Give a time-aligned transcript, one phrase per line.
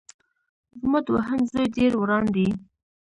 [0.79, 2.47] زما دوهم زوی ډېر وران دی